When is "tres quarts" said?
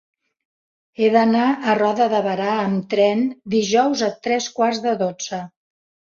4.29-4.83